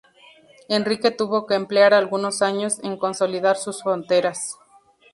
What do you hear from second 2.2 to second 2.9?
años